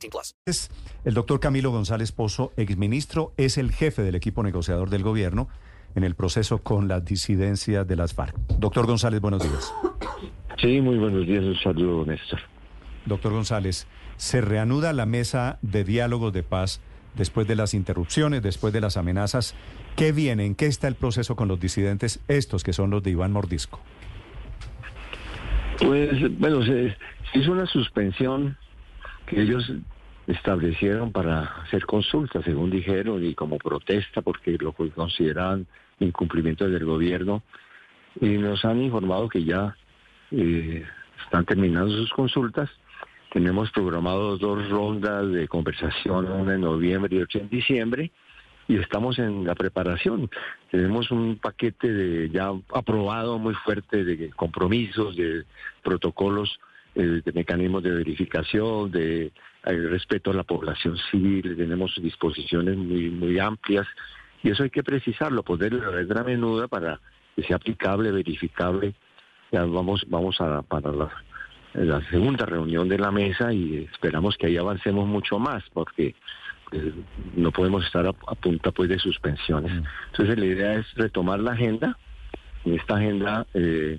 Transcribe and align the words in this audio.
18 0.00 0.10
plus. 0.10 0.34
Es 0.46 0.70
el 1.04 1.14
doctor 1.14 1.40
Camilo 1.40 1.70
González 1.70 2.12
Pozo, 2.12 2.52
exministro, 2.56 3.32
es 3.36 3.58
el 3.58 3.72
jefe 3.72 4.02
del 4.02 4.14
equipo 4.14 4.42
negociador 4.42 4.90
del 4.90 5.02
gobierno 5.02 5.48
en 5.94 6.04
el 6.04 6.14
proceso 6.14 6.58
con 6.58 6.88
la 6.88 7.00
disidencia 7.00 7.84
de 7.84 7.96
las 7.96 8.14
FARC. 8.14 8.36
Doctor 8.58 8.86
González, 8.86 9.20
buenos 9.20 9.42
días. 9.42 9.74
Sí, 10.60 10.80
muy 10.80 10.98
buenos 10.98 11.26
días, 11.26 11.42
un 11.42 11.56
saludo, 11.56 12.06
Néstor. 12.06 12.40
Doctor 13.06 13.32
González, 13.32 13.86
se 14.16 14.40
reanuda 14.40 14.92
la 14.92 15.06
mesa 15.06 15.58
de 15.62 15.84
diálogos 15.84 16.32
de 16.32 16.42
paz 16.42 16.80
después 17.16 17.48
de 17.48 17.56
las 17.56 17.74
interrupciones, 17.74 18.42
después 18.42 18.72
de 18.72 18.80
las 18.80 18.96
amenazas. 18.96 19.54
¿Qué 19.96 20.12
viene? 20.12 20.46
¿En 20.46 20.54
qué 20.54 20.66
está 20.66 20.86
el 20.86 20.94
proceso 20.94 21.34
con 21.34 21.48
los 21.48 21.58
disidentes, 21.58 22.20
estos 22.28 22.62
que 22.62 22.72
son 22.72 22.90
los 22.90 23.02
de 23.02 23.10
Iván 23.10 23.32
Mordisco? 23.32 23.80
Pues, 25.78 26.38
bueno, 26.38 26.62
se 26.64 26.94
hizo 27.34 27.52
una 27.52 27.66
suspensión 27.66 28.56
ellos 29.32 29.72
establecieron 30.26 31.12
para 31.12 31.42
hacer 31.62 31.86
consultas, 31.86 32.44
según 32.44 32.70
dijeron, 32.70 33.24
y 33.24 33.34
como 33.34 33.58
protesta, 33.58 34.22
porque 34.22 34.56
lo 34.58 34.72
que 34.72 34.90
consideraban 34.90 35.66
incumplimiento 35.98 36.68
del 36.68 36.84
gobierno. 36.84 37.42
Y 38.20 38.38
nos 38.38 38.64
han 38.64 38.82
informado 38.82 39.28
que 39.28 39.44
ya 39.44 39.76
eh, 40.30 40.84
están 41.24 41.44
terminando 41.44 41.96
sus 41.96 42.10
consultas. 42.12 42.70
Tenemos 43.32 43.70
programados 43.70 44.40
dos 44.40 44.68
rondas 44.68 45.30
de 45.30 45.46
conversación, 45.46 46.26
una 46.30 46.54
en 46.54 46.62
noviembre 46.62 47.16
y 47.16 47.22
otra 47.22 47.40
en 47.40 47.48
diciembre, 47.48 48.10
y 48.66 48.76
estamos 48.76 49.18
en 49.18 49.44
la 49.44 49.54
preparación. 49.54 50.28
Tenemos 50.70 51.10
un 51.10 51.38
paquete 51.38 51.92
de 51.92 52.30
ya 52.30 52.50
aprobado 52.74 53.38
muy 53.38 53.54
fuerte 53.54 54.04
de 54.04 54.30
compromisos, 54.30 55.16
de 55.16 55.44
protocolos, 55.82 56.58
eh, 56.94 57.22
de 57.24 57.32
mecanismos 57.32 57.82
de 57.82 57.90
verificación, 57.90 58.90
de 58.90 59.26
eh, 59.26 59.32
respeto 59.62 60.30
a 60.30 60.34
la 60.34 60.44
población 60.44 60.96
civil. 61.10 61.56
Tenemos 61.56 61.94
disposiciones 62.02 62.76
muy 62.76 63.10
muy 63.10 63.38
amplias 63.38 63.86
y 64.42 64.50
eso 64.50 64.62
hay 64.62 64.70
que 64.70 64.82
precisarlo, 64.82 65.42
ponerle 65.42 65.80
la 65.80 66.00
letra 66.00 66.24
menuda 66.24 66.68
para 66.68 67.00
que 67.36 67.42
sea 67.42 67.56
aplicable, 67.56 68.10
verificable. 68.10 68.94
Ya 69.52 69.64
vamos 69.64 70.04
vamos 70.08 70.40
a 70.40 70.62
para 70.62 70.92
la 70.92 71.10
la 71.74 72.00
segunda 72.10 72.46
reunión 72.46 72.88
de 72.88 72.98
la 72.98 73.12
mesa 73.12 73.52
y 73.52 73.88
esperamos 73.92 74.36
que 74.36 74.46
ahí 74.46 74.56
avancemos 74.56 75.06
mucho 75.06 75.38
más 75.38 75.62
porque 75.72 76.16
eh, 76.72 76.92
no 77.36 77.52
podemos 77.52 77.84
estar 77.84 78.06
a, 78.06 78.10
a 78.10 78.34
punta 78.34 78.72
pues 78.72 78.88
de 78.88 78.98
suspensiones. 78.98 79.72
Entonces 80.10 80.38
la 80.38 80.46
idea 80.46 80.74
es 80.74 80.92
retomar 80.94 81.40
la 81.40 81.52
agenda, 81.52 81.96
en 82.64 82.74
esta 82.74 82.96
agenda 82.96 83.46
eh, 83.54 83.98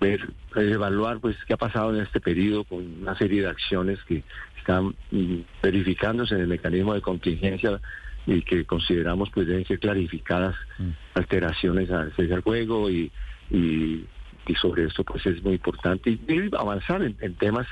ver, 0.00 0.28
evaluar 0.56 1.20
pues 1.20 1.36
qué 1.46 1.54
ha 1.54 1.58
pasado 1.58 1.94
en 1.94 2.02
este 2.02 2.20
periodo 2.20 2.64
con 2.64 2.78
una 3.02 3.16
serie 3.16 3.42
de 3.42 3.48
acciones 3.48 3.98
que 4.04 4.22
están 4.58 4.94
mm, 5.10 5.40
verificándose 5.62 6.34
en 6.34 6.42
el 6.42 6.48
mecanismo 6.48 6.94
de 6.94 7.00
contingencia 7.00 7.80
y 8.26 8.42
que 8.42 8.64
consideramos 8.64 9.30
pues 9.30 9.46
deben 9.46 9.64
ser 9.66 9.78
clarificadas 9.78 10.54
alteraciones 11.14 11.90
al 11.90 12.12
al 12.18 12.40
juego 12.42 12.90
y, 12.90 13.10
y 13.50 14.04
y 14.46 14.54
sobre 14.54 14.84
esto 14.84 15.04
pues 15.04 15.24
es 15.26 15.42
muy 15.42 15.54
importante 15.54 16.10
y, 16.10 16.20
y 16.28 16.50
avanzar 16.56 17.02
en, 17.02 17.16
en 17.20 17.34
temas 17.34 17.66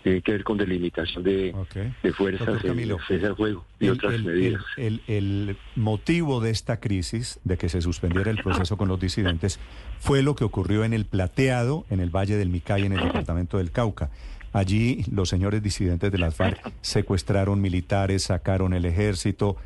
que 0.00 0.04
tienen 0.04 0.22
que 0.22 0.32
ver 0.32 0.44
con 0.44 0.58
delimitación 0.58 1.22
de, 1.22 1.52
Ok. 1.54 1.76
de 2.02 2.12
fuerzas, 2.12 2.62
Camilo, 2.62 2.98
el 3.08 3.32
juego 3.34 3.64
y 3.78 3.86
El- 3.86 3.92
otras 3.92 4.14
el- 4.14 4.24
medidas. 4.24 4.62
El, 4.76 5.02
el- 5.06 5.48
el 5.50 5.56
motivo 5.76 6.40
de 6.40 6.50
esta 6.50 6.80
crisis, 6.80 7.38
de 7.44 7.56
que 7.58 7.68
se 7.68 7.80
suspendiera 7.82 8.30
el 8.30 8.42
proceso 8.42 8.76
con 8.76 8.88
los 8.88 8.98
disidentes, 8.98 9.58
fue 9.98 10.22
lo 10.22 10.34
que 10.34 10.44
ocurrió 10.44 10.84
en 10.84 10.92
el 10.92 11.04
Plateado, 11.04 11.84
en 11.90 12.00
el 12.00 12.10
Valle 12.10 12.36
del 12.36 12.48
Micay, 12.50 12.84
en 12.86 12.92
el 12.92 13.00
departamento 13.04 13.58
del 13.58 13.70
Cauca. 13.70 14.10
Allí 14.52 15.04
los 15.12 15.28
señores 15.28 15.62
disidentes 15.62 16.10
de 16.10 16.18
las 16.18 16.34
FARC 16.34 16.72
secuestraron 16.80 17.60
militares, 17.60 18.24
sacaron 18.24 18.72
el 18.74 18.84
ejército. 18.84 19.56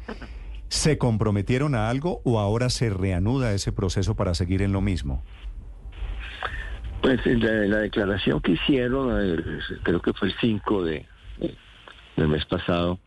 ¿Se 0.69 0.99
comprometieron 0.99 1.75
a 1.75 1.89
algo 1.89 2.21
o 2.25 2.41
ahora 2.41 2.69
se 2.69 2.91
reanuda 2.91 3.55
ese 3.55 3.71
proceso 3.73 4.15
para 4.17 4.35
seguir 4.35 4.61
en 4.61 4.73
lo 4.73 4.81
mismo? 4.81 5.23
Pues 7.05 7.21
en 7.27 7.71
la, 7.71 7.81
declaración 7.81 8.41
que 8.41 8.53
hicieron, 8.53 9.11
eh, 9.21 9.61
creo 9.83 10.01
que 10.01 10.15
fue 10.15 10.29
el 10.29 10.35
5 10.41 10.85
de, 10.85 11.05
del 12.17 12.29
mes 12.29 12.47
pasado, 12.47 12.99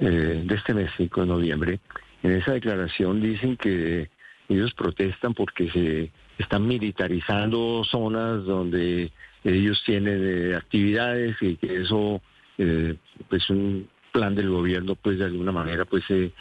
eh, 0.00 0.44
de 0.46 0.54
este 0.54 0.72
mes, 0.72 0.90
5 0.96 1.20
de 1.20 1.26
noviembre, 1.26 1.80
en 2.22 2.30
esa 2.32 2.52
declaración 2.52 3.20
dicen 3.20 3.58
que 3.58 4.08
ellos 4.48 4.72
protestan 4.72 5.34
porque 5.34 5.68
se 5.70 6.10
están 6.38 6.66
militarizando 6.66 7.84
zonas 7.84 8.46
donde 8.46 9.12
ellos 9.44 9.82
tienen 9.84 10.20
eh, 10.24 10.56
actividades 10.56 11.36
y 11.42 11.56
que 11.56 11.82
eso, 11.82 12.22
eh, 12.56 12.94
pues 13.28 13.50
un 13.50 13.90
plan 14.10 14.34
del 14.34 14.48
gobierno, 14.48 14.94
pues 14.94 15.18
de 15.18 15.26
alguna 15.26 15.52
manera, 15.52 15.84
pues 15.84 16.02
eh, 16.08 16.32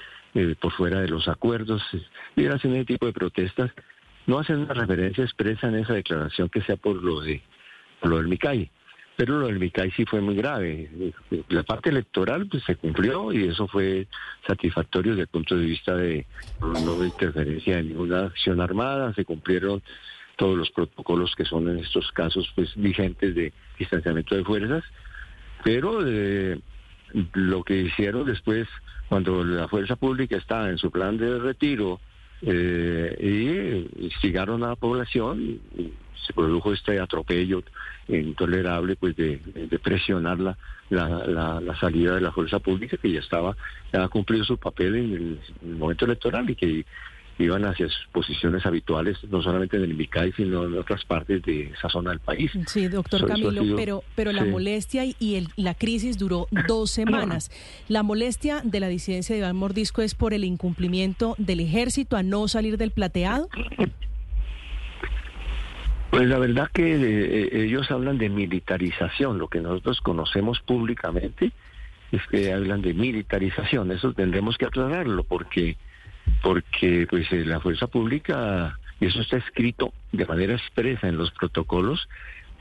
por 0.61 0.71
fuera 0.71 1.01
de 1.01 1.09
los 1.09 1.27
acuerdos, 1.27 1.83
y 2.37 2.45
hacen 2.45 2.75
ese 2.75 2.85
tipo 2.85 3.07
de 3.07 3.11
protestas 3.11 3.71
no 4.27 4.39
hacen 4.39 4.59
una 4.59 4.73
referencia 4.73 5.23
expresa 5.23 5.67
en 5.67 5.75
esa 5.75 5.93
declaración 5.93 6.49
que 6.49 6.61
sea 6.61 6.75
por 6.75 7.01
lo 7.01 7.21
de 7.21 7.41
lo 8.03 8.17
del 8.17 8.27
MICAI. 8.27 8.69
Pero 9.15 9.39
lo 9.39 9.47
del 9.47 9.57
MICAI 9.57 9.89
sí 9.91 10.05
fue 10.05 10.21
muy 10.21 10.35
grave. 10.35 11.13
La 11.49 11.63
parte 11.63 11.89
electoral 11.89 12.47
pues 12.47 12.63
se 12.65 12.75
cumplió 12.75 13.33
y 13.33 13.47
eso 13.47 13.67
fue 13.67 14.07
satisfactorio 14.45 15.13
desde 15.13 15.23
el 15.23 15.27
punto 15.29 15.57
de 15.57 15.65
vista 15.65 15.95
de 15.95 16.27
no 16.61 17.03
interferencia 17.03 17.79
en 17.79 17.87
ninguna 17.87 18.25
acción 18.25 18.61
armada, 18.61 19.13
se 19.15 19.25
cumplieron 19.25 19.81
todos 20.35 20.55
los 20.55 20.69
protocolos 20.69 21.33
que 21.35 21.45
son 21.45 21.67
en 21.67 21.79
estos 21.79 22.11
casos 22.11 22.51
pues 22.53 22.75
vigentes 22.75 23.33
de 23.33 23.51
distanciamiento 23.79 24.35
de 24.35 24.43
fuerzas, 24.43 24.83
pero 25.63 26.05
eh, 26.05 26.59
lo 27.33 27.63
que 27.63 27.81
hicieron 27.81 28.25
después 28.25 28.67
cuando 29.09 29.43
la 29.43 29.67
fuerza 29.67 29.95
pública 29.95 30.37
estaba 30.37 30.69
en 30.69 30.77
su 30.77 30.91
plan 30.91 31.17
de 31.17 31.39
retiro 31.39 31.99
eh, 32.41 33.17
y 33.19 34.05
instigaron 34.05 34.63
a 34.63 34.69
la 34.69 34.75
población 34.75 35.59
y, 35.77 35.93
se 36.25 36.33
produjo 36.33 36.73
este 36.73 36.99
atropello 36.99 37.63
intolerable 38.09 38.97
pues 38.97 39.15
de, 39.15 39.39
presionar 39.81 40.37
la, 40.39 40.57
la, 40.89 41.61
la, 41.61 41.79
salida 41.79 42.15
de 42.15 42.21
la 42.21 42.33
fuerza 42.33 42.59
pública 42.59 42.97
que 42.97 43.13
ya 43.13 43.21
estaba 43.21 43.55
ya 43.93 44.03
ha 44.03 44.09
cumplido 44.09 44.43
su 44.43 44.57
papel 44.57 44.95
en 44.95 45.13
el, 45.13 45.39
en 45.63 45.71
el 45.71 45.75
momento 45.77 46.03
electoral 46.03 46.49
y 46.49 46.55
que 46.55 46.85
iban 47.39 47.65
hacia 47.65 47.87
sus 47.87 48.07
posiciones 48.11 48.65
habituales 48.65 49.17
no 49.29 49.41
solamente 49.41 49.77
en 49.77 49.83
el 49.83 49.93
Micay 49.93 50.31
sino 50.33 50.65
en 50.65 50.77
otras 50.77 51.05
partes 51.05 51.43
de 51.43 51.71
esa 51.77 51.89
zona 51.89 52.09
del 52.11 52.19
país. 52.19 52.51
Sí, 52.67 52.87
doctor 52.87 53.19
Eso- 53.19 53.25
eso 53.27 53.33
ha 53.33 53.43
Camilo, 53.43 53.63
sido- 53.63 53.75
pero, 53.75 54.03
pero 54.15 54.31
la 54.31 54.43
molestia 54.45 55.05
y, 55.05 55.15
y 55.19 55.35
el- 55.35 55.49
la 55.55 55.73
crisis 55.73 56.17
duró 56.17 56.47
dos 56.67 56.89
semanas. 56.91 57.51
La 57.87 58.03
molestia 58.03 58.61
de 58.63 58.79
la 58.79 58.87
disidencia 58.87 59.35
de 59.35 59.39
Iván 59.41 59.55
Mordisco 59.55 60.01
es 60.01 60.15
por 60.15 60.33
el 60.33 60.43
incumplimiento 60.43 61.35
del 61.37 61.59
ejército 61.59 62.17
a 62.17 62.23
no 62.23 62.47
salir 62.47 62.77
del 62.77 62.91
plateado. 62.91 63.49
Pues 66.09 66.27
la 66.27 66.39
verdad 66.39 66.69
que 66.73 66.95
eh, 66.95 67.63
ellos 67.65 67.91
hablan 67.91 68.17
de 68.17 68.29
militarización, 68.29 69.37
lo 69.37 69.49
que 69.49 69.59
nosotros 69.61 69.99
conocemos 70.01 70.59
públicamente 70.61 71.51
es 72.11 72.21
que 72.31 72.53
hablan 72.53 72.81
de 72.81 72.93
militarización, 72.93 73.91
eso 73.91 74.13
tendremos 74.13 74.57
que 74.57 74.65
aclararlo 74.65 75.23
porque 75.25 75.75
porque 76.41 77.07
pues 77.09 77.31
eh, 77.31 77.45
la 77.45 77.59
fuerza 77.59 77.87
pública 77.87 78.77
y 78.99 79.05
eso 79.05 79.21
está 79.21 79.37
escrito 79.37 79.93
de 80.11 80.25
manera 80.25 80.53
expresa 80.55 81.07
en 81.07 81.17
los 81.17 81.31
protocolos 81.31 82.07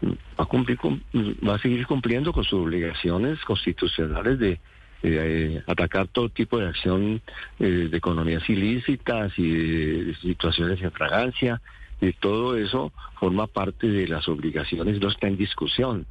va 0.05 0.45
a 0.45 0.47
cumplir 0.47 0.77
con- 0.79 1.03
va 1.47 1.55
a 1.55 1.59
seguir 1.59 1.87
cumpliendo 1.87 2.33
con 2.33 2.45
sus 2.45 2.61
obligaciones 2.61 3.39
constitucionales 3.45 4.39
de 4.39 4.61
eh, 5.03 5.63
atacar 5.67 6.09
todo 6.09 6.29
tipo 6.31 6.59
de 6.59 6.69
acción 6.69 7.21
eh, 7.59 7.89
de 7.91 7.97
economías 7.97 8.49
ilícitas 8.49 9.33
y 9.39 9.51
de 9.51 10.15
situaciones 10.17 10.81
de 10.81 10.91
fragancia 10.91 11.61
y 12.01 12.13
todo 12.13 12.57
eso 12.57 12.93
forma 13.19 13.47
parte 13.47 13.87
de 13.89 14.07
las 14.07 14.29
obligaciones, 14.29 15.01
no 15.01 15.09
está 15.09 15.29
en 15.29 15.37
discusión. 15.37 16.07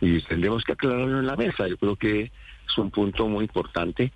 Y 0.00 0.20
tendremos 0.22 0.64
que 0.64 0.72
aclararlo 0.72 1.20
en 1.20 1.26
la 1.26 1.36
mesa. 1.36 1.68
Yo 1.68 1.76
creo 1.76 1.96
que 1.96 2.30
es 2.68 2.78
un 2.78 2.90
punto 2.90 3.28
muy 3.28 3.44
importante 3.44 4.12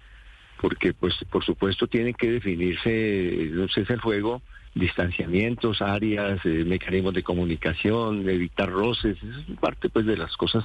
porque, 0.60 0.92
pues, 0.92 1.14
por 1.30 1.44
supuesto, 1.44 1.86
tiene 1.86 2.12
que 2.14 2.30
definirse 2.32 3.50
un 3.52 3.68
cese 3.70 3.94
al 3.94 4.00
fuego, 4.00 4.42
distanciamientos, 4.74 5.80
áreas, 5.80 6.38
eh, 6.44 6.64
mecanismos 6.66 7.14
de 7.14 7.22
comunicación, 7.22 8.28
evitar 8.28 8.70
roces. 8.70 9.16
Eso 9.22 9.40
es 9.52 9.58
parte, 9.58 9.88
pues, 9.88 10.06
de 10.06 10.16
las 10.16 10.36
cosas 10.36 10.64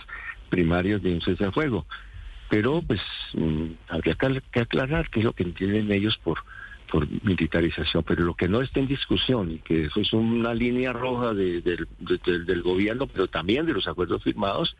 primarias 0.49 1.01
de 1.01 1.13
un 1.13 1.21
cese 1.21 1.45
al 1.45 1.53
fuego. 1.53 1.85
Pero 2.49 2.83
pues 2.85 3.01
mm, 3.33 3.65
habría 3.89 4.15
que, 4.15 4.59
aclarar 4.59 5.09
qué 5.09 5.19
es 5.21 5.25
lo 5.25 5.33
que 5.33 5.43
entienden 5.43 5.91
ellos 5.91 6.15
por, 6.23 6.39
por 6.91 7.07
militarización, 7.23 8.03
pero 8.03 8.23
lo 8.23 8.35
que 8.35 8.47
no 8.47 8.61
está 8.61 8.79
en 8.79 8.87
discusión 8.87 9.51
y 9.51 9.57
que 9.59 9.85
eso 9.85 9.99
es 9.99 10.13
una 10.13 10.53
línea 10.53 10.93
roja 10.93 11.33
de- 11.33 11.61
del- 11.61 11.87
de- 11.99 12.19
del- 12.23 12.45
del 12.45 12.61
gobierno, 12.61 13.07
pero 13.07 13.27
también 13.27 13.65
de 13.65 13.73
los 13.73 13.87
acuerdos 13.87 14.21
firmados, 14.23 14.75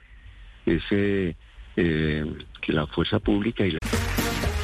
es 0.68 0.84
eh, 0.92 1.36
eh, 1.78 2.26
que 2.62 2.72
la 2.74 2.86
fuerza 2.86 3.18
pública 3.20 3.66
y 3.66 3.72
la 3.72 3.80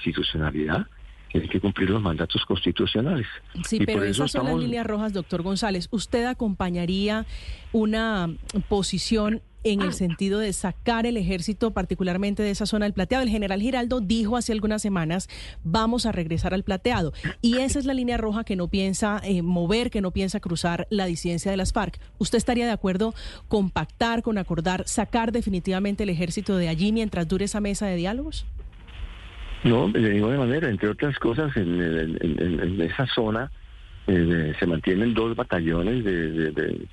Constitucionalidad, 0.00 0.86
tiene 1.30 1.48
que 1.48 1.60
cumplir 1.60 1.90
los 1.90 2.02
mandatos 2.02 2.44
constitucionales. 2.44 3.26
Sí, 3.68 3.76
Y 3.76 3.86
pero 3.86 3.98
por 3.98 4.06
eso 4.08 4.24
esas 4.24 4.32
son 4.32 4.46
las 4.46 4.56
líneas 4.56 4.86
rojas, 4.86 5.12
doctor 5.12 5.42
González. 5.42 5.88
¿Usted 5.90 6.24
acompañaría 6.24 7.26
una 7.72 8.34
posición 8.68 9.40
en 9.62 9.82
el 9.82 9.92
sentido 9.92 10.40
de 10.40 10.52
sacar 10.54 11.04
el 11.04 11.18
ejército, 11.18 11.72
particularmente 11.72 12.42
de 12.42 12.50
esa 12.50 12.66
zona 12.66 12.86
del 12.86 12.94
plateado? 12.94 13.22
El 13.22 13.30
general 13.30 13.60
Giraldo 13.60 14.00
dijo 14.00 14.36
hace 14.36 14.50
algunas 14.52 14.82
semanas, 14.82 15.28
vamos 15.62 16.04
a 16.04 16.10
regresar 16.10 16.52
al 16.52 16.64
plateado. 16.64 17.12
Y 17.42 17.58
esa 17.58 17.78
es 17.78 17.84
la 17.84 17.94
línea 17.94 18.16
roja 18.16 18.42
que 18.42 18.56
no 18.56 18.66
piensa 18.66 19.20
eh, 19.22 19.42
mover, 19.42 19.90
que 19.90 20.00
no 20.00 20.10
piensa 20.10 20.40
cruzar 20.40 20.88
la 20.90 21.06
disidencia 21.06 21.52
de 21.52 21.58
las 21.58 21.72
FARC. 21.72 22.00
¿Usted 22.18 22.38
estaría 22.38 22.66
de 22.66 22.72
acuerdo 22.72 23.14
con 23.46 23.70
pactar, 23.70 24.22
con 24.22 24.36
acordar, 24.36 24.82
sacar 24.88 25.30
definitivamente 25.30 26.02
el 26.02 26.08
ejército 26.08 26.56
de 26.56 26.68
allí 26.68 26.90
mientras 26.90 27.28
dure 27.28 27.44
esa 27.44 27.60
mesa 27.60 27.86
de 27.86 27.94
diálogos? 27.94 28.46
No, 29.64 29.88
de 29.88 30.14
ninguna 30.14 30.38
manera. 30.38 30.68
Entre 30.68 30.88
otras 30.88 31.18
cosas, 31.18 31.54
en, 31.56 32.80
esa 32.80 33.06
zona 33.06 33.50
eh, 34.06 34.54
se 34.58 34.66
mantienen 34.66 35.14
dos 35.14 35.36
batallones 35.36 36.04
de... 36.04 36.86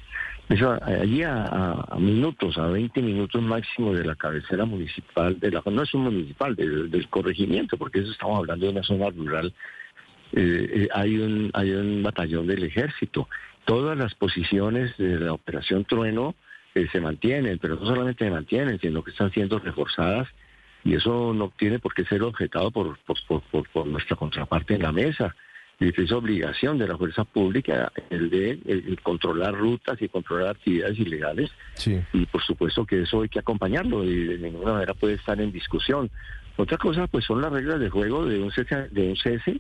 allí 0.81 1.23
a, 1.23 1.87
minutos, 1.97 2.57
a 2.57 2.67
20 2.67 3.01
minutos 3.01 3.41
máximo 3.41 3.93
de 3.93 4.05
la 4.05 4.15
cabecera 4.15 4.65
municipal, 4.65 5.39
de 5.39 5.51
la 5.51 5.63
no 5.65 5.83
es 5.83 5.93
un 5.93 6.03
municipal, 6.03 6.55
del, 6.55 6.91
del 6.91 7.07
corregimiento, 7.09 7.77
porque 7.77 7.99
eso 7.99 8.11
estamos 8.11 8.39
hablando 8.39 8.65
de 8.65 8.71
una 8.73 8.83
zona 8.83 9.09
rural, 9.09 9.53
eh, 10.33 10.69
eh, 10.73 10.87
hay, 10.93 11.17
un, 11.17 11.51
hay 11.53 11.71
un 11.71 12.03
batallón 12.03 12.47
del 12.47 12.63
ejército. 12.63 13.29
Todas 13.65 13.97
las 13.97 14.13
posiciones 14.15 14.95
de 14.97 15.19
la 15.19 15.33
Operación 15.33 15.85
Trueno 15.85 16.35
eh, 16.75 16.87
se 16.91 16.99
mantienen, 16.99 17.59
pero 17.59 17.75
no 17.75 17.85
solamente 17.85 18.25
se 18.25 18.31
mantienen, 18.31 18.79
sino 18.79 19.03
que 19.03 19.11
están 19.11 19.31
siendo 19.31 19.59
reforzadas 19.59 20.27
y 20.88 20.95
eso 20.95 21.34
no 21.34 21.51
tiene 21.57 21.80
por 21.80 21.94
qué 21.94 22.06
ser 22.06 22.24
objetado 22.24 22.72
por, 22.72 22.98
por, 23.00 23.18
por, 23.28 23.42
por- 23.51 23.68
por 23.69 23.86
nuestra 23.88 24.16
contraparte 24.16 24.75
en 24.75 24.84
la 24.84 24.92
mesa. 24.92 25.36
Y 25.80 25.89
es 26.01 26.12
obligación 26.12 26.80
de 26.80 26.88
la 26.88 26.98
fuerza 26.98 27.24
pública 27.24 27.92
el 28.10 28.31
de 28.31 28.51
el 28.66 29.00
controlar 29.04 29.54
rutas 29.54 30.01
y 30.01 30.07
controlar 30.10 30.56
actividades 30.56 30.98
ilegales 30.98 31.51
Sí. 31.75 32.00
y 32.13 32.25
por 32.25 32.42
supuesto 32.42 32.84
que 32.86 33.04
eso 33.04 33.22
hay 33.22 33.30
que 33.30 33.38
acompañarlo 33.39 34.04
y 34.04 34.24
de 34.25 34.38
ninguna 34.39 34.74
manera 34.74 34.95
puede 34.95 35.13
estar 35.16 35.39
en 35.39 35.51
discusión. 35.51 36.10
Otra 36.56 36.78
cosa 36.80 37.06
pues 37.06 37.25
son 37.25 37.42
las 37.42 37.51
reglas 37.51 37.80
de 37.80 37.89
juego 37.92 38.25
de 38.25 38.39
un 38.39 38.50
cese, 38.51 38.88
de 38.89 39.10
un 39.10 39.16
cese 39.18 39.60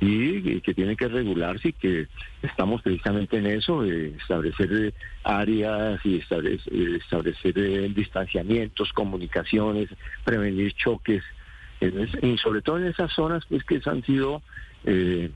y, 0.00 0.48
y 0.48 0.60
que 0.60 0.74
tienen 0.74 0.96
que 0.96 1.08
regularse 1.08 1.70
y 1.70 1.72
que 1.72 2.06
estamos 2.42 2.82
precisamente 2.82 3.36
en 3.38 3.46
eso, 3.46 3.84
establecer 3.84 4.68
eh, 4.72 4.94
áreas 5.24 6.00
y 6.04 6.20
establece- 6.20 6.70
eh, 6.70 6.98
establecer, 7.02 7.58
eh, 7.58 7.88
distanciamientos, 7.94 8.92
comunicaciones, 8.92 9.88
prevenir 10.24 10.72
choques, 10.74 11.24
y 11.80 12.36
sobre 12.38 12.60
todo 12.62 12.78
en 12.78 12.86
esas 12.86 13.12
zonas 13.12 13.44
pues 13.48 13.62
que 13.64 13.80
han 13.86 14.02
sido 14.04 14.42
eh, 14.84 15.30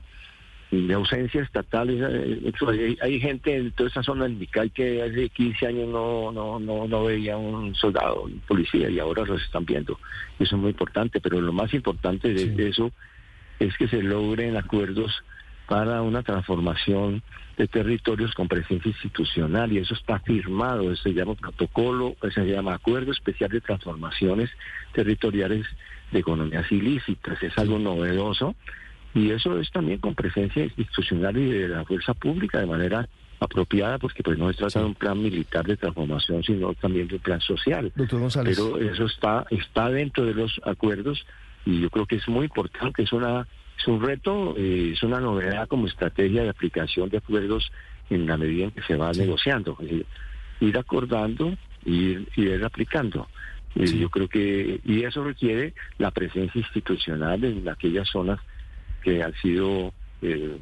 de 0.71 0.93
ausencia 0.93 1.41
estatal. 1.41 1.87
eh, 1.89 2.51
Hay, 2.67 2.97
hay 3.01 3.19
gente 3.19 3.55
en 3.55 3.71
toda 3.71 3.89
esa 3.89 4.01
zona 4.03 4.27
Micay 4.27 4.69
que 4.71 5.01
hace 5.03 5.29
15 5.29 5.67
años 5.67 5.87
no, 5.89 6.31
no, 6.31 6.59
no, 6.59 6.87
no 6.87 7.03
veía 7.05 7.37
un 7.37 7.75
soldado, 7.75 8.23
un 8.23 8.39
policía, 8.47 8.89
y 8.89 8.99
ahora 8.99 9.23
los 9.25 9.41
están 9.43 9.65
viendo. 9.65 9.99
Eso 10.39 10.55
es 10.55 10.61
muy 10.61 10.71
importante, 10.71 11.19
pero 11.21 11.39
lo 11.39 11.53
más 11.53 11.73
importante 11.73 12.33
de, 12.33 12.47
de 12.47 12.69
eso 12.69 12.91
es 13.59 13.75
que 13.77 13.87
se 13.87 14.01
logren 14.01 14.57
acuerdos 14.57 15.23
para 15.67 16.01
una 16.01 16.23
transformación 16.23 17.23
de 17.57 17.67
territorios 17.67 18.33
con 18.33 18.47
presencia 18.47 18.89
institucional 18.89 19.71
y 19.71 19.77
eso 19.77 19.93
está 19.93 20.19
firmado, 20.19 20.91
eso 20.91 21.03
se 21.03 21.13
llama 21.13 21.35
protocolo, 21.35 22.15
se 22.33 22.45
llama 22.45 22.73
Acuerdo 22.73 23.11
Especial 23.11 23.49
de 23.51 23.61
Transformaciones 23.61 24.49
Territoriales 24.93 25.65
de 26.11 26.19
Economías 26.19 26.71
Ilícitas, 26.71 27.41
es 27.41 27.57
algo 27.57 27.79
novedoso 27.79 28.55
y 29.13 29.29
eso 29.29 29.59
es 29.59 29.71
también 29.71 29.99
con 29.99 30.15
presencia 30.15 30.63
institucional 30.63 31.37
y 31.37 31.51
de 31.51 31.67
la 31.67 31.85
fuerza 31.85 32.13
pública 32.13 32.59
de 32.59 32.65
manera 32.65 33.07
apropiada 33.39 33.99
porque 33.99 34.23
pues 34.23 34.37
no 34.37 34.51
se 34.51 34.57
trata 34.57 34.79
de 34.79 34.85
un 34.85 34.95
plan 34.95 35.21
militar 35.21 35.65
de 35.65 35.77
transformación 35.77 36.43
sino 36.43 36.73
también 36.73 37.07
de 37.07 37.15
un 37.15 37.21
plan 37.21 37.41
social. 37.41 37.91
Doctor 37.95 38.19
González. 38.19 38.57
Pero 38.57 38.79
eso 38.79 39.05
está 39.05 39.45
está 39.51 39.89
dentro 39.89 40.25
de 40.25 40.33
los 40.33 40.59
acuerdos 40.65 41.25
y 41.65 41.81
yo 41.81 41.89
creo 41.89 42.05
que 42.05 42.15
es 42.17 42.27
muy 42.27 42.45
importante, 42.45 43.03
es 43.03 43.13
una 43.13 43.47
es 43.79 43.87
un 43.87 44.01
reto, 44.01 44.55
eh, 44.57 44.91
es 44.93 45.01
una 45.03 45.19
novedad 45.19 45.67
como 45.67 45.87
estrategia 45.87 46.43
de 46.43 46.49
aplicación 46.49 47.09
de 47.09 47.17
acuerdos 47.17 47.71
en 48.09 48.27
la 48.27 48.37
medida 48.37 48.65
en 48.65 48.71
que 48.71 48.83
se 48.83 48.95
va 48.95 49.11
negociando, 49.11 49.75
decir, 49.79 50.05
ir 50.59 50.77
acordando 50.77 51.55
y 51.83 51.93
ir, 51.93 52.29
ir 52.35 52.63
aplicando. 52.63 53.27
Eh, 53.75 53.87
Yo 53.97 54.09
creo 54.09 54.27
que 54.27 54.79
y 54.85 55.03
eso 55.03 55.23
requiere 55.23 55.73
la 55.97 56.11
presencia 56.11 56.59
institucional 56.59 57.43
en 57.43 57.67
aquellas 57.67 58.07
zonas 58.07 58.39
que 59.03 59.23
han 59.23 59.33
sido 59.41 59.91
eh, 60.21 60.57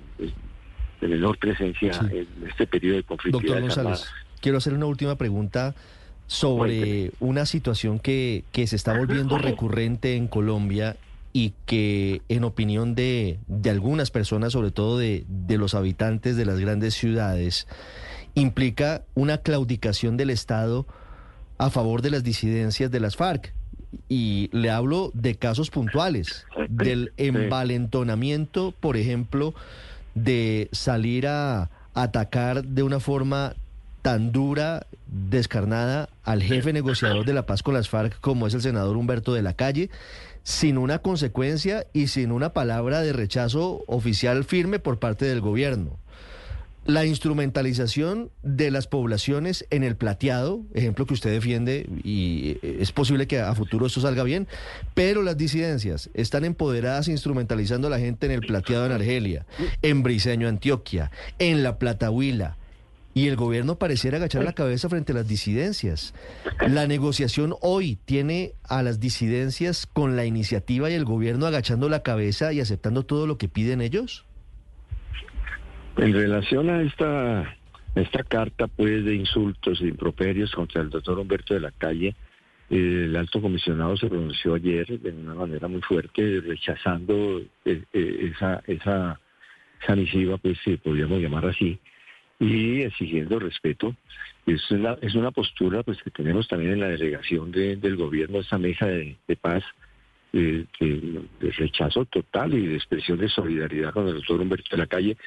de 1.01 1.07
menor 1.07 1.37
presencia 1.37 1.93
Sí. 1.93 2.05
en 2.11 2.47
este 2.47 2.65
periodo 2.67 2.95
de 2.95 3.01
Doctor 3.01 3.17
conflictividad 3.17 3.61
González, 3.61 4.09
quiero 4.39 4.57
hacer 4.59 4.73
una 4.73 4.85
última 4.85 5.17
pregunta 5.17 5.75
sobre 6.31 7.11
una 7.19 7.45
situación 7.45 7.99
que, 7.99 8.45
que 8.53 8.65
se 8.65 8.77
está 8.77 8.97
volviendo 8.97 9.37
recurrente 9.37 10.15
en 10.15 10.29
Colombia 10.29 10.95
y 11.33 11.51
que 11.65 12.21
en 12.29 12.45
opinión 12.45 12.95
de, 12.95 13.37
de 13.47 13.69
algunas 13.69 14.11
personas, 14.11 14.53
sobre 14.53 14.71
todo 14.71 14.97
de, 14.97 15.25
de 15.27 15.57
los 15.57 15.75
habitantes 15.75 16.37
de 16.37 16.45
las 16.45 16.57
grandes 16.57 16.93
ciudades, 16.93 17.67
implica 18.33 19.03
una 19.13 19.39
claudicación 19.39 20.15
del 20.15 20.29
Estado 20.29 20.87
a 21.57 21.69
favor 21.69 22.01
de 22.01 22.11
las 22.11 22.23
disidencias 22.23 22.89
de 22.89 23.01
las 23.01 23.17
FARC. 23.17 23.53
Y 24.07 24.49
le 24.53 24.69
hablo 24.69 25.11
de 25.13 25.35
casos 25.35 25.69
puntuales, 25.69 26.45
del 26.69 27.11
envalentonamiento, 27.17 28.73
por 28.79 28.95
ejemplo, 28.95 29.53
de 30.15 30.69
salir 30.71 31.27
a 31.27 31.69
atacar 31.93 32.63
de 32.63 32.83
una 32.83 33.01
forma 33.01 33.53
tan 34.01 34.31
dura, 34.31 34.87
descarnada 35.07 36.09
al 36.23 36.41
jefe 36.41 36.73
negociador 36.73 37.25
de 37.25 37.33
la 37.33 37.45
paz 37.45 37.63
con 37.63 37.73
las 37.73 37.89
FARC 37.89 38.19
como 38.19 38.47
es 38.47 38.53
el 38.53 38.61
senador 38.61 38.97
Humberto 38.97 39.33
de 39.33 39.41
la 39.41 39.53
Calle, 39.53 39.89
sin 40.43 40.77
una 40.77 40.99
consecuencia 40.99 41.85
y 41.93 42.07
sin 42.07 42.31
una 42.31 42.53
palabra 42.53 43.01
de 43.01 43.13
rechazo 43.13 43.83
oficial 43.87 44.43
firme 44.43 44.79
por 44.79 44.99
parte 44.99 45.25
del 45.25 45.41
gobierno. 45.41 45.99
La 46.83 47.05
instrumentalización 47.05 48.31
de 48.41 48.71
las 48.71 48.87
poblaciones 48.87 49.67
en 49.69 49.83
el 49.83 49.95
plateado, 49.95 50.61
ejemplo 50.73 51.05
que 51.05 51.13
usted 51.13 51.29
defiende, 51.29 51.87
y 52.03 52.57
es 52.63 52.91
posible 52.91 53.27
que 53.27 53.39
a 53.39 53.53
futuro 53.53 53.85
esto 53.85 54.01
salga 54.01 54.23
bien, 54.23 54.47
pero 54.95 55.21
las 55.21 55.37
disidencias 55.37 56.09
están 56.15 56.43
empoderadas 56.43 57.07
instrumentalizando 57.07 57.85
a 57.85 57.91
la 57.91 57.99
gente 57.99 58.25
en 58.25 58.31
el 58.31 58.41
plateado 58.41 58.87
en 58.87 58.93
Argelia, 58.93 59.45
en 59.83 60.01
Briseño, 60.01 60.47
Antioquia, 60.47 61.11
en 61.37 61.61
la 61.61 61.77
Platahuila, 61.77 62.57
y 63.13 63.27
el 63.27 63.35
gobierno 63.35 63.75
pareciera 63.77 64.17
agachar 64.17 64.43
la 64.43 64.53
cabeza 64.53 64.89
frente 64.89 65.11
a 65.11 65.15
las 65.15 65.27
disidencias. 65.27 66.13
La 66.67 66.87
negociación 66.87 67.55
hoy 67.61 67.97
tiene 68.05 68.53
a 68.67 68.83
las 68.83 68.99
disidencias 68.99 69.85
con 69.85 70.15
la 70.15 70.25
iniciativa 70.25 70.89
y 70.89 70.93
el 70.93 71.05
gobierno 71.05 71.45
agachando 71.45 71.89
la 71.89 72.03
cabeza 72.03 72.53
y 72.53 72.61
aceptando 72.61 73.03
todo 73.03 73.27
lo 73.27 73.37
que 73.37 73.49
piden 73.49 73.81
ellos. 73.81 74.25
En 75.97 76.13
relación 76.13 76.69
a 76.69 76.81
esta, 76.81 77.57
esta 77.95 78.23
carta 78.23 78.67
pues 78.67 79.03
de 79.03 79.15
insultos 79.15 79.81
e 79.81 79.87
improperios 79.87 80.51
contra 80.51 80.81
el 80.81 80.89
doctor 80.89 81.19
Humberto 81.19 81.53
de 81.53 81.59
la 81.59 81.71
Calle, 81.71 82.15
el 82.69 83.13
alto 83.17 83.41
comisionado 83.41 83.97
se 83.97 84.07
pronunció 84.07 84.53
ayer 84.53 84.87
de 84.99 85.11
una 85.11 85.35
manera 85.35 85.67
muy 85.67 85.81
fuerte 85.81 86.39
rechazando 86.39 87.41
eh, 87.65 87.83
eh, 87.91 88.31
esa, 88.33 88.63
esa, 88.65 89.19
esa 89.83 89.95
misiva, 89.97 90.37
pues 90.37 90.57
si 90.63 90.77
podríamos 90.77 91.19
llamar 91.19 91.47
así, 91.47 91.77
y 92.41 92.81
exigiendo 92.81 93.39
respeto. 93.39 93.95
Es 94.47 94.69
una, 94.71 94.97
es 95.01 95.13
una 95.13 95.31
postura 95.31 95.83
pues 95.83 96.01
que 96.01 96.09
tenemos 96.09 96.47
también 96.47 96.73
en 96.73 96.79
la 96.79 96.87
delegación 96.87 97.51
de- 97.51 97.75
del 97.75 97.95
gobierno, 97.95 98.39
esa 98.39 98.57
mesa 98.57 98.87
de, 98.87 99.15
paz, 99.39 99.63
eh, 100.33 100.65
de, 100.79 101.51
rechazo 101.51 102.05
total 102.05 102.53
y 102.55 102.65
de 102.65 102.75
expresión 102.75 103.19
de 103.19 103.29
solidaridad 103.29 103.93
con 103.93 104.07
el 104.07 104.15
doctor 104.15 104.41
Humberto 104.41 104.69
de 104.71 104.77
la 104.77 104.87
Calle, 104.87 105.17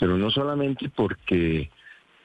pero 0.00 0.16
no 0.16 0.30
solamente 0.30 0.88
porque 0.88 1.70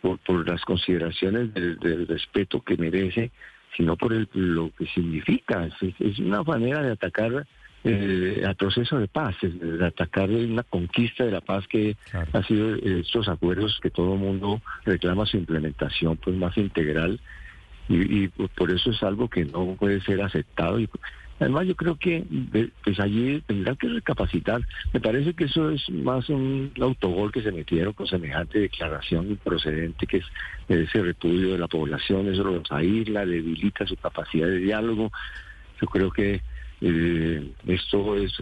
por, 0.02 0.48
las 0.48 0.62
consideraciones 0.62 1.54
del, 1.54 2.08
respeto 2.08 2.62
que 2.62 2.78
merece, 2.78 3.32
sino 3.76 3.98
por 3.98 4.14
el, 4.14 4.30
lo 4.34 4.72
que 4.78 4.86
significa. 4.88 5.70
Es 6.00 6.20
una 6.20 6.44
manera 6.44 6.82
de 6.82 6.94
atacar 6.94 7.46
eh, 7.84 8.44
al 8.46 8.56
proceso 8.56 9.00
de 9.00 9.08
paz, 9.08 9.36
de 9.42 9.86
atacar 9.86 10.30
una 10.30 10.64
conquista 10.64 11.24
de 11.24 11.32
la 11.32 11.42
paz 11.42 11.66
que 11.68 11.96
Claro. 12.12 12.30
ha 12.34 12.44
sido 12.44 12.76
eh, 12.76 13.00
estos 13.02 13.30
acuerdos 13.30 13.80
que 13.82 13.90
todo 13.90 14.14
el 14.16 14.20
mundo 14.20 14.62
reclama 14.86 15.26
su 15.26 15.38
implementación 15.38 16.18
pues 16.18 16.36
más 16.36 16.58
integral 16.58 17.20
y, 17.88 18.24
y, 18.24 18.28
por 18.28 18.70
eso 18.72 18.92
es 18.92 19.02
algo 19.02 19.30
que 19.30 19.46
no 19.46 19.76
puede 19.80 20.02
ser 20.02 20.22
aceptado 20.22 20.80
y 20.80 20.88
además 21.40 21.66
yo 21.68 21.76
creo 21.76 21.96
que 21.96 22.24
pues 22.84 23.00
allí 23.00 23.42
tendrán 23.48 23.78
que 23.78 23.88
recapacitar 23.88 24.62
me 24.94 25.00
parece 25.00 25.34
que 25.34 25.46
eso 25.46 25.72
es 25.72 25.90
más 25.90 26.28
un 26.30 26.72
autogol 26.82 27.32
que 27.32 27.42
se 27.42 27.52
metieron 27.52 27.94
con 27.94 28.06
semejante 28.08 28.60
declaración 28.60 29.30
improcedente 29.30 30.06
que 30.06 30.18
es 30.18 30.26
ese 30.68 31.02
repudio 31.02 31.54
de 31.54 31.58
la 31.60 31.68
población 31.70 32.28
eso 32.32 32.44
los 32.44 32.70
aísla 32.72 33.26
debilita 33.26 33.88
su 33.88 33.96
capacidad 33.96 34.48
de 34.48 34.58
diálogo 34.58 35.12
yo 35.82 35.88
creo 35.88 36.12
que 36.12 36.42
eh, 36.82 37.52
esto 37.68 38.16
es 38.16 38.34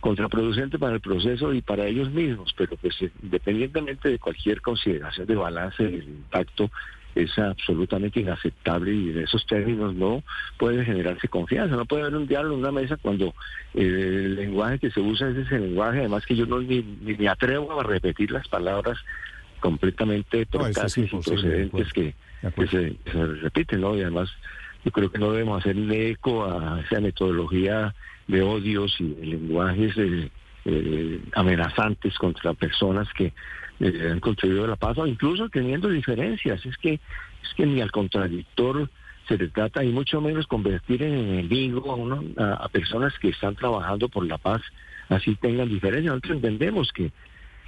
contraproducente 0.00 0.78
para 0.78 0.94
el 0.94 1.00
proceso 1.00 1.52
y 1.52 1.60
para 1.60 1.86
ellos 1.86 2.10
mismos, 2.10 2.54
pero 2.56 2.76
pues 2.76 3.00
eh, 3.02 3.10
independientemente 3.22 4.08
de 4.08 4.18
cualquier 4.18 4.60
consideración 4.60 5.26
de 5.26 5.34
balance 5.34 5.82
del 5.82 6.04
impacto, 6.04 6.70
es 7.14 7.36
absolutamente 7.38 8.20
inaceptable 8.20 8.94
y 8.94 9.10
en 9.10 9.18
esos 9.18 9.44
términos 9.46 9.94
no 9.94 10.22
puede 10.58 10.84
generarse 10.84 11.28
confianza, 11.28 11.74
no 11.74 11.84
puede 11.84 12.02
haber 12.02 12.16
un 12.16 12.26
diálogo 12.26 12.54
en 12.54 12.60
una 12.60 12.72
mesa 12.72 12.96
cuando 12.96 13.34
eh, 13.74 14.22
el 14.24 14.36
lenguaje 14.36 14.78
que 14.78 14.90
se 14.90 15.00
usa 15.00 15.28
es 15.28 15.36
ese 15.36 15.58
lenguaje, 15.58 16.00
además 16.00 16.24
que 16.24 16.36
yo 16.36 16.46
no 16.46 16.60
ni, 16.60 16.82
ni 16.82 17.14
me 17.14 17.28
atrevo 17.28 17.80
a 17.80 17.82
repetir 17.82 18.30
las 18.30 18.46
palabras 18.48 18.98
completamente 19.58 20.46
No, 20.52 20.68
y 20.68 20.72
procedentes 20.72 21.92
que, 21.92 22.14
que 22.54 22.66
se, 22.68 22.96
se 23.10 23.26
repiten, 23.26 23.80
¿no? 23.80 23.96
Y 23.96 24.02
además 24.02 24.30
yo 24.84 24.90
creo 24.92 25.10
que 25.10 25.18
no 25.18 25.32
debemos 25.32 25.60
hacerle 25.60 26.10
eco 26.10 26.44
a 26.44 26.80
esa 26.80 27.00
metodología 27.00 27.94
de 28.26 28.42
odios 28.42 28.94
y 29.00 29.08
de 29.08 29.26
lenguajes 29.26 29.96
eh, 29.98 30.30
eh, 30.64 31.20
amenazantes 31.34 32.16
contra 32.18 32.54
personas 32.54 33.08
que 33.14 33.32
eh, 33.80 34.08
han 34.10 34.20
contribuido 34.20 34.64
a 34.64 34.68
la 34.68 34.76
paz 34.76 34.98
o 34.98 35.06
incluso 35.06 35.48
teniendo 35.48 35.88
diferencias. 35.88 36.64
Es 36.64 36.76
que 36.76 36.94
es 36.94 37.54
que 37.56 37.66
ni 37.66 37.80
al 37.80 37.90
contradictor 37.90 38.90
se 39.26 39.38
le 39.38 39.48
trata 39.48 39.82
y 39.84 39.88
mucho 39.88 40.20
menos 40.20 40.46
convertir 40.46 41.02
en 41.02 41.14
enemigo 41.14 41.90
a, 41.90 41.94
uno, 41.94 42.24
a, 42.36 42.68
personas 42.68 43.12
que 43.18 43.28
están 43.28 43.54
trabajando 43.54 44.08
por 44.08 44.26
la 44.26 44.38
paz, 44.38 44.60
así 45.08 45.34
tengan 45.36 45.68
diferencias. 45.68 46.12
Nosotros 46.12 46.36
entendemos 46.36 46.92
que 46.92 47.10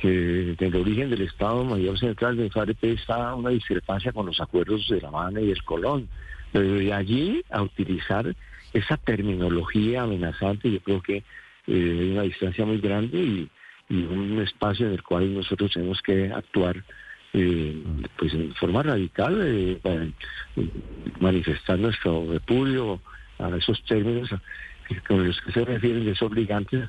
que 0.02 0.08
desde 0.08 0.66
el 0.66 0.74
origen 0.74 1.10
del 1.10 1.22
Estado 1.22 1.64
Mayor 1.64 1.96
Central 1.96 2.36
de 2.36 2.50
FAREP 2.50 2.82
está 2.86 3.36
una 3.36 3.50
discrepancia 3.50 4.10
con 4.10 4.26
los 4.26 4.40
acuerdos 4.40 4.88
de 4.88 5.00
La 5.00 5.08
Habana 5.08 5.40
y 5.40 5.52
el 5.52 5.62
Colón. 5.62 6.08
Pero 6.52 6.74
de 6.74 6.92
allí 6.92 7.42
a 7.50 7.62
utilizar 7.62 8.34
esa 8.72 8.96
terminología 8.96 10.02
amenazante, 10.02 10.70
yo 10.70 10.80
creo 10.80 11.02
que 11.02 11.16
eh, 11.16 11.24
hay 11.66 12.10
una 12.12 12.22
distancia 12.22 12.64
muy 12.64 12.78
grande 12.78 13.18
y, 13.18 13.50
un 13.90 14.40
espacio 14.40 14.86
en 14.86 14.92
el 14.92 15.02
cual 15.02 15.34
nosotros 15.34 15.70
tenemos 15.72 16.00
que 16.00 16.32
actuar 16.32 16.82
eh, 17.34 17.82
pues 18.16 18.32
en 18.32 18.54
forma 18.54 18.82
radical 18.82 19.38
eh, 19.44 19.78
manifestar 21.20 21.78
nuestro 21.78 22.26
repudio 22.32 23.02
a 23.38 23.54
esos 23.54 23.82
términos 23.84 24.30
con 25.06 25.26
los 25.26 25.38
que 25.42 25.52
se 25.52 25.64
refieren 25.66 26.06
desobligantes 26.06 26.88